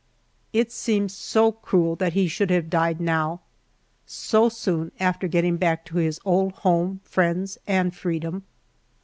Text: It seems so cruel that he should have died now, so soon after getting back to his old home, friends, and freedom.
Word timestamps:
It 0.51 0.71
seems 0.71 1.13
so 1.13 1.51
cruel 1.51 1.95
that 1.97 2.13
he 2.13 2.27
should 2.27 2.49
have 2.49 2.71
died 2.71 2.99
now, 2.99 3.41
so 4.07 4.49
soon 4.49 4.91
after 4.99 5.27
getting 5.27 5.57
back 5.57 5.85
to 5.85 5.97
his 5.97 6.19
old 6.25 6.53
home, 6.53 7.01
friends, 7.03 7.59
and 7.67 7.95
freedom. 7.95 8.41